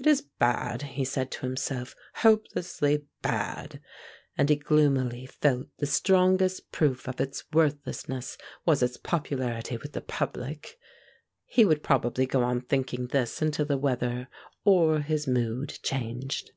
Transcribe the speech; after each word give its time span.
"It 0.00 0.06
is 0.08 0.22
bad," 0.22 0.82
he 0.82 1.04
said 1.04 1.30
to 1.30 1.42
himself, 1.42 1.94
"hopelessly 2.24 3.04
bad," 3.22 3.80
and 4.36 4.48
he 4.48 4.56
gloomily 4.56 5.26
felt 5.26 5.68
the 5.78 5.86
strongest 5.86 6.72
proof 6.72 7.06
of 7.06 7.20
its 7.20 7.44
worthlessness 7.52 8.36
was 8.66 8.82
its 8.82 8.96
popularity 8.96 9.76
with 9.76 9.92
the 9.92 10.00
public. 10.00 10.76
He 11.44 11.64
would 11.64 11.84
probably 11.84 12.26
go 12.26 12.42
on 12.42 12.62
thinking 12.62 13.06
this 13.06 13.40
until 13.40 13.64
the 13.64 13.78
weather 13.78 14.26
or 14.64 15.02
his 15.02 15.28
mood 15.28 15.78
changed. 15.84 16.50